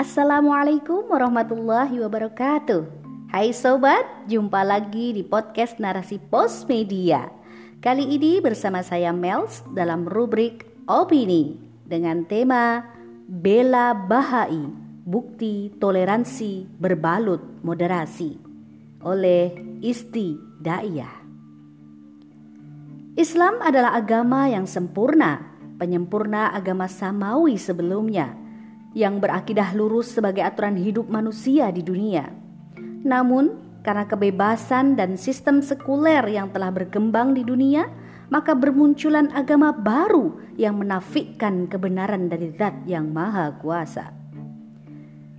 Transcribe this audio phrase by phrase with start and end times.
[0.00, 2.88] Assalamualaikum warahmatullahi wabarakatuh.
[3.28, 4.00] Hai sobat,
[4.32, 7.28] jumpa lagi di podcast Narasi Pos Media.
[7.84, 12.80] Kali ini bersama saya Mels dalam rubrik Opini dengan tema
[13.28, 14.72] Bela Bahai,
[15.04, 18.40] Bukti Toleransi Berbalut Moderasi
[19.04, 19.52] oleh
[19.84, 20.32] Isti
[20.64, 21.16] Daiyah.
[23.20, 28.39] Islam adalah agama yang sempurna, penyempurna agama samawi sebelumnya
[28.96, 32.26] yang berakidah lurus sebagai aturan hidup manusia di dunia.
[33.06, 37.88] Namun, karena kebebasan dan sistem sekuler yang telah berkembang di dunia,
[38.28, 44.12] maka bermunculan agama baru yang menafikan kebenaran dari Zat yang Maha Kuasa.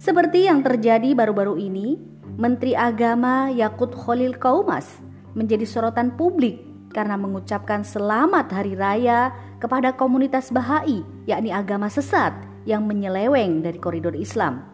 [0.02, 2.02] Seperti yang terjadi baru-baru ini,
[2.42, 4.98] Menteri Agama Yakut Khalil Kaumas
[5.38, 6.58] menjadi sorotan publik
[6.92, 9.31] karena mengucapkan selamat hari raya
[9.62, 14.66] kepada komunitas Bahai, yakni agama sesat yang menyeleweng dari koridor Islam.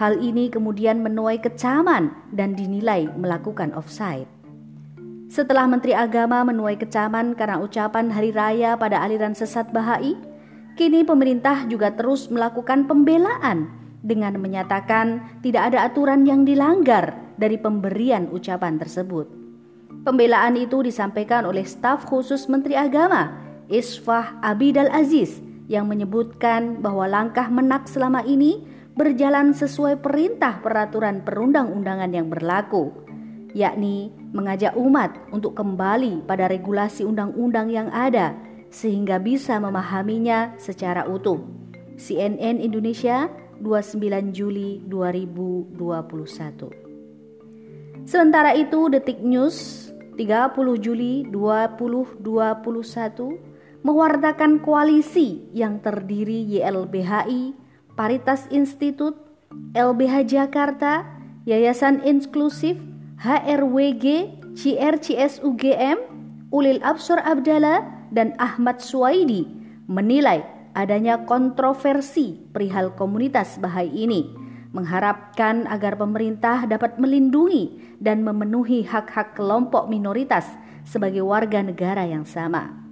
[0.00, 4.28] Hal ini kemudian menuai kecaman dan dinilai melakukan offside.
[5.30, 10.18] Setelah Menteri Agama menuai kecaman karena ucapan hari raya pada aliran sesat Bahai,
[10.74, 18.32] kini pemerintah juga terus melakukan pembelaan dengan menyatakan tidak ada aturan yang dilanggar dari pemberian
[18.32, 19.28] ucapan tersebut.
[20.00, 23.36] Pembelaan itu disampaikan oleh staf khusus Menteri Agama,
[23.68, 28.66] Isfah Abidal Aziz, yang menyebutkan bahwa langkah menak selama ini
[28.98, 32.90] berjalan sesuai perintah peraturan perundang-undangan yang berlaku,
[33.54, 38.34] yakni mengajak umat untuk kembali pada regulasi undang-undang yang ada
[38.74, 41.38] sehingga bisa memahaminya secara utuh.
[41.94, 43.30] CNN Indonesia
[43.62, 45.70] 29 Juli 2021.
[48.08, 49.86] Sementara itu Detik News
[50.18, 53.49] 30 Juli 2021
[53.80, 57.56] mewartakan koalisi yang terdiri YLBHI,
[57.96, 59.16] Paritas Institut,
[59.72, 61.06] LBH Jakarta,
[61.48, 62.76] Yayasan Inklusif,
[63.20, 65.98] HRWG, CRCS UGM,
[66.50, 69.46] Ulil Absor Abdallah, dan Ahmad Suwaidi
[69.86, 70.42] menilai
[70.74, 74.30] adanya kontroversi perihal komunitas Bahai ini,
[74.70, 80.46] mengharapkan agar pemerintah dapat melindungi dan memenuhi hak-hak kelompok minoritas
[80.86, 82.89] sebagai warga negara yang sama.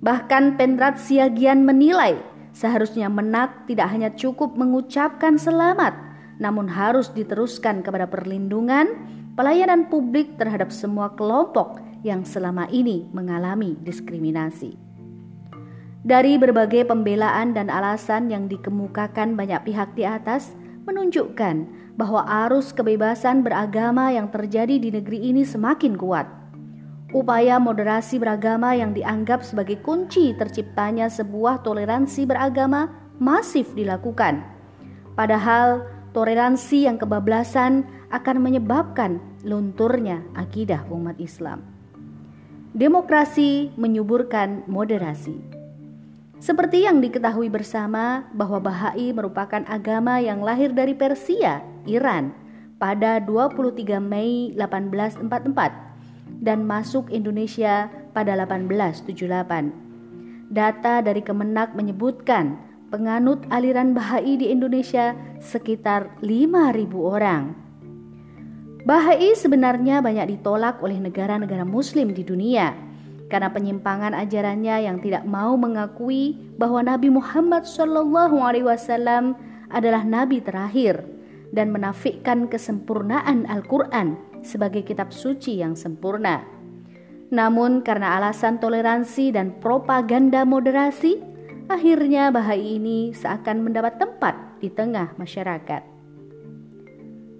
[0.00, 2.16] Bahkan Pendrat Siagian menilai
[2.56, 5.92] seharusnya menak tidak hanya cukup mengucapkan selamat,
[6.40, 8.96] namun harus diteruskan kepada perlindungan
[9.36, 14.72] pelayanan publik terhadap semua kelompok yang selama ini mengalami diskriminasi.
[16.00, 20.56] Dari berbagai pembelaan dan alasan yang dikemukakan banyak pihak di atas
[20.88, 21.68] menunjukkan
[22.00, 26.39] bahwa arus kebebasan beragama yang terjadi di negeri ini semakin kuat
[27.10, 32.86] Upaya moderasi beragama yang dianggap sebagai kunci terciptanya sebuah toleransi beragama
[33.18, 34.46] masif dilakukan.
[35.18, 37.82] Padahal toleransi yang kebablasan
[38.14, 41.66] akan menyebabkan lunturnya akidah umat Islam.
[42.78, 45.34] Demokrasi menyuburkan moderasi.
[46.38, 51.58] Seperti yang diketahui bersama bahwa Bahai merupakan agama yang lahir dari Persia,
[51.90, 52.30] Iran,
[52.78, 55.89] pada 23 Mei 1844
[56.40, 59.90] dan masuk Indonesia pada 1878.
[60.50, 62.58] Data dari Kemenak menyebutkan
[62.90, 67.54] penganut aliran Bahai di Indonesia sekitar 5.000 orang.
[68.82, 72.74] Bahai sebenarnya banyak ditolak oleh negara-negara muslim di dunia
[73.30, 79.38] karena penyimpangan ajarannya yang tidak mau mengakui bahwa Nabi Muhammad SAW
[79.70, 81.06] adalah nabi terakhir
[81.54, 86.44] dan menafikan kesempurnaan Al-Qur'an sebagai kitab suci yang sempurna.
[87.30, 91.22] Namun karena alasan toleransi dan propaganda moderasi,
[91.70, 95.82] akhirnya Bahai ini seakan mendapat tempat di tengah masyarakat.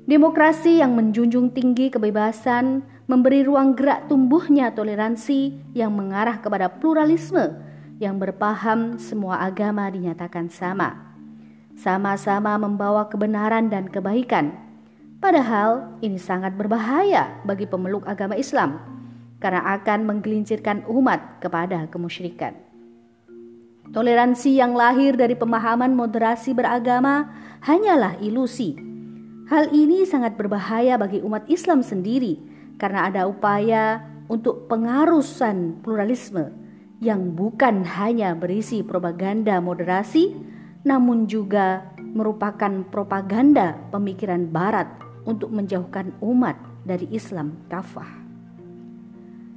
[0.06, 7.58] Demokrasi yang menjunjung tinggi kebebasan memberi ruang gerak tumbuhnya toleransi yang mengarah kepada pluralisme
[7.98, 11.14] yang berpaham semua agama dinyatakan sama.
[11.74, 14.69] Sama-sama membawa kebenaran dan kebaikan
[15.20, 18.80] Padahal ini sangat berbahaya bagi pemeluk agama Islam
[19.36, 22.56] karena akan menggelincirkan umat kepada kemusyrikan.
[23.92, 27.28] Toleransi yang lahir dari pemahaman moderasi beragama
[27.60, 28.72] hanyalah ilusi.
[29.52, 32.40] Hal ini sangat berbahaya bagi umat Islam sendiri
[32.80, 34.00] karena ada upaya
[34.32, 36.48] untuk pengarusan pluralisme
[37.04, 40.32] yang bukan hanya berisi propaganda moderasi
[40.80, 48.08] namun juga merupakan propaganda pemikiran barat untuk menjauhkan umat dari Islam kafah.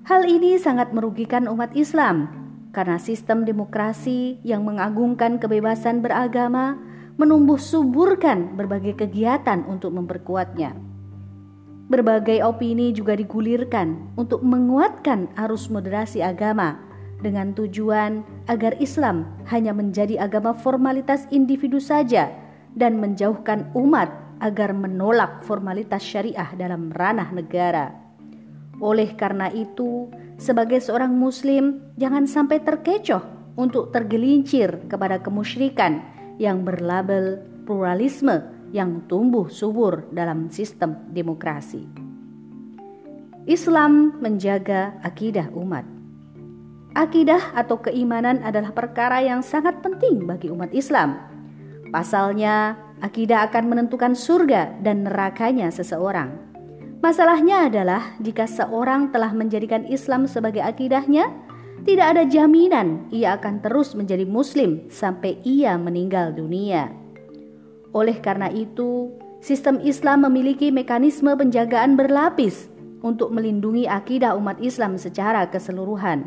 [0.04, 2.28] Hal ini sangat merugikan umat Islam
[2.76, 6.76] karena sistem demokrasi yang mengagungkan kebebasan beragama
[7.16, 10.76] menumbuh suburkan berbagai kegiatan untuk memperkuatnya.
[11.88, 16.82] Berbagai opini juga digulirkan untuk menguatkan arus moderasi agama
[17.22, 22.34] dengan tujuan agar Islam hanya menjadi agama formalitas individu saja
[22.74, 24.10] dan menjauhkan umat
[24.44, 27.96] agar menolak formalitas syariah dalam ranah negara.
[28.84, 33.24] Oleh karena itu, sebagai seorang muslim jangan sampai terkecoh
[33.56, 36.04] untuk tergelincir kepada kemusyrikan
[36.36, 38.44] yang berlabel pluralisme
[38.76, 41.88] yang tumbuh subur dalam sistem demokrasi.
[43.48, 45.86] Islam menjaga akidah umat.
[46.94, 51.33] Akidah atau keimanan adalah perkara yang sangat penting bagi umat Islam.
[51.94, 52.74] Pasalnya,
[53.06, 56.34] akidah akan menentukan surga dan nerakanya seseorang.
[57.06, 61.30] Masalahnya adalah jika seorang telah menjadikan Islam sebagai akidahnya,
[61.86, 66.90] tidak ada jaminan ia akan terus menjadi Muslim sampai ia meninggal dunia.
[67.92, 69.14] Oleh karena itu,
[69.44, 72.72] sistem Islam memiliki mekanisme penjagaan berlapis
[73.04, 76.26] untuk melindungi akidah umat Islam secara keseluruhan.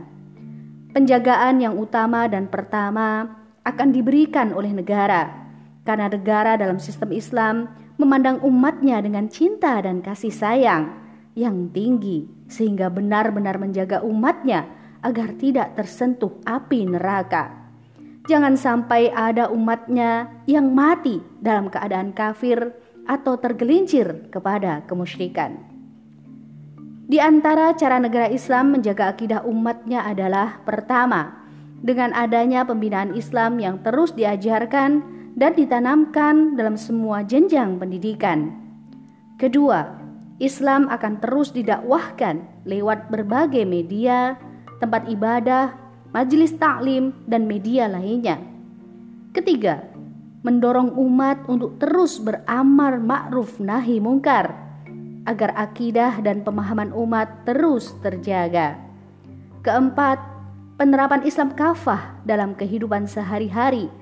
[0.92, 3.34] Penjagaan yang utama dan pertama
[3.64, 5.45] akan diberikan oleh negara,
[5.86, 10.92] karena negara dalam sistem Islam memandang umatnya dengan cinta dan kasih sayang
[11.38, 14.66] yang tinggi, sehingga benar-benar menjaga umatnya
[15.00, 17.54] agar tidak tersentuh api neraka.
[18.26, 22.74] Jangan sampai ada umatnya yang mati dalam keadaan kafir
[23.06, 25.62] atau tergelincir kepada kemusyrikan.
[27.06, 31.46] Di antara cara negara Islam menjaga akidah umatnya adalah pertama,
[31.78, 38.56] dengan adanya pembinaan Islam yang terus diajarkan dan ditanamkan dalam semua jenjang pendidikan.
[39.36, 39.84] Kedua,
[40.40, 44.40] Islam akan terus didakwahkan lewat berbagai media,
[44.80, 45.76] tempat ibadah,
[46.16, 48.40] majelis taklim, dan media lainnya.
[49.36, 49.84] Ketiga,
[50.40, 54.56] mendorong umat untuk terus beramar ma'ruf nahi mungkar
[55.28, 58.80] agar akidah dan pemahaman umat terus terjaga.
[59.60, 60.16] Keempat,
[60.80, 63.92] penerapan Islam kafah dalam kehidupan sehari-hari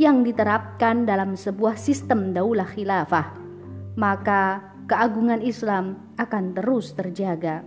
[0.00, 3.30] yang diterapkan dalam sebuah sistem daulah khilafah,
[3.94, 7.62] maka keagungan Islam akan terus terjaga.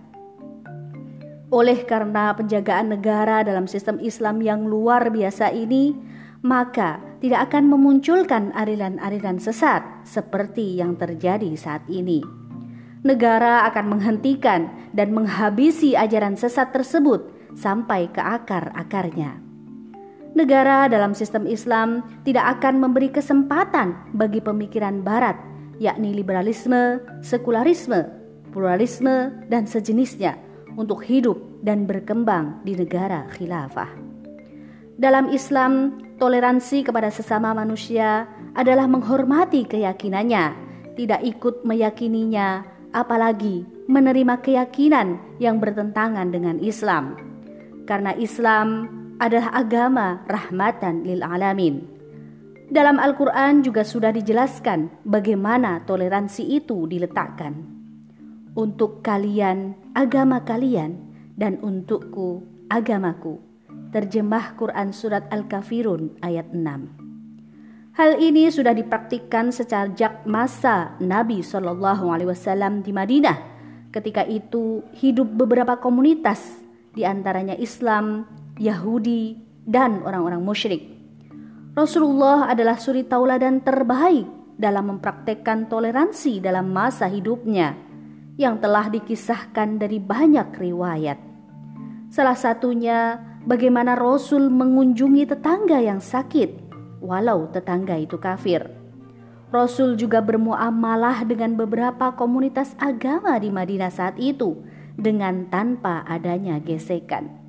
[1.48, 5.96] Oleh karena penjagaan negara dalam sistem Islam yang luar biasa ini,
[6.44, 12.20] maka tidak akan memunculkan aliran-aliran sesat seperti yang terjadi saat ini.
[13.00, 19.47] Negara akan menghentikan dan menghabisi ajaran sesat tersebut sampai ke akar-akarnya.
[20.36, 25.36] Negara dalam sistem Islam tidak akan memberi kesempatan bagi pemikiran Barat,
[25.80, 28.04] yakni liberalisme, sekularisme,
[28.52, 30.36] pluralisme, dan sejenisnya
[30.76, 33.88] untuk hidup dan berkembang di negara khilafah.
[34.98, 38.26] Dalam Islam, toleransi kepada sesama manusia
[38.58, 40.54] adalah menghormati keyakinannya,
[40.98, 47.14] tidak ikut meyakininya, apalagi menerima keyakinan yang bertentangan dengan Islam.
[47.86, 51.82] Karena Islam adalah agama rahmatan lil alamin.
[52.68, 57.78] Dalam Al-Quran juga sudah dijelaskan bagaimana toleransi itu diletakkan
[58.54, 60.98] untuk kalian agama kalian
[61.38, 63.40] dan untukku agamaku.
[63.88, 72.30] Terjemah Quran Surat Al-Kafirun ayat 6 Hal ini sudah dipraktikkan sejak masa Nabi Shallallahu Alaihi
[72.30, 73.38] Wasallam di Madinah.
[73.88, 76.60] Ketika itu hidup beberapa komunitas,
[76.92, 79.38] di antaranya Islam, Yahudi,
[79.68, 80.82] dan orang-orang musyrik.
[81.78, 84.26] Rasulullah adalah suri tauladan terbaik
[84.58, 87.78] dalam mempraktekkan toleransi dalam masa hidupnya
[88.34, 91.18] yang telah dikisahkan dari banyak riwayat.
[92.10, 98.66] Salah satunya bagaimana Rasul mengunjungi tetangga yang sakit, walau tetangga itu kafir.
[99.48, 104.60] Rasul juga bermuamalah dengan beberapa komunitas agama di Madinah saat itu
[104.98, 107.47] dengan tanpa adanya gesekan.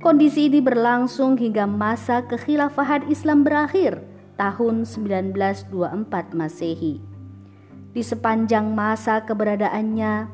[0.00, 4.00] Kondisi ini berlangsung hingga masa kekhilafahan Islam berakhir
[4.40, 5.76] tahun 1924
[6.32, 7.04] Masehi.
[7.92, 10.24] Di sepanjang masa keberadaannya,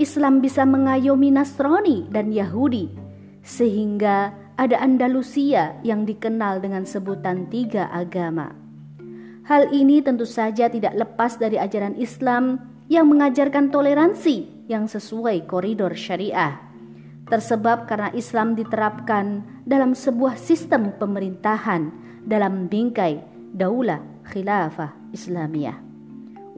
[0.00, 2.96] Islam bisa mengayomi Nasrani dan Yahudi,
[3.44, 8.56] sehingga ada Andalusia yang dikenal dengan sebutan tiga agama.
[9.44, 12.56] Hal ini tentu saja tidak lepas dari ajaran Islam
[12.88, 16.69] yang mengajarkan toleransi yang sesuai koridor syariah.
[17.30, 21.94] Tersebab karena Islam diterapkan dalam sebuah sistem pemerintahan
[22.26, 23.22] dalam bingkai
[23.54, 25.78] daulah khilafah Islamiyah.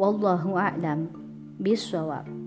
[0.00, 1.12] Wallahu a'lam
[1.60, 2.41] bisawab.